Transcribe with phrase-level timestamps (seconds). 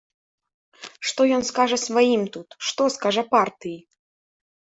[1.09, 3.77] Што ён скажа сваім тут, што скажа партыі?